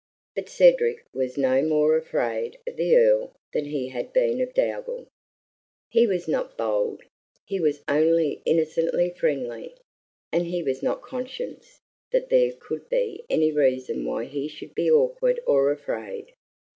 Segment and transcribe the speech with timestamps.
[0.33, 5.05] But Cedric was no more afraid of the Earl than he had been of Dougal.
[5.91, 7.03] He was not bold;
[7.45, 9.75] he was only innocently friendly,
[10.31, 14.89] and he was not conscious that there could be any reason why he should be
[14.89, 16.33] awkward or afraid.